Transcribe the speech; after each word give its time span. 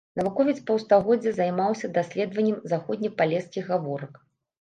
Навуковец 0.19 0.53
паўстагоддзя 0.69 1.33
займаўся 1.35 1.89
даследаваннем 1.97 2.57
заходнепалескіх 2.73 3.69
гаворак. 3.75 4.19